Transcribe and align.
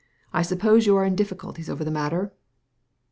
I 0.33 0.41
suppose 0.41 0.87
you 0.87 0.95
are 0.97 1.05
in 1.05 1.15
difficulties 1.15 1.69
over 1.69 1.83
the 1.83 1.91
matter 1.91 2.33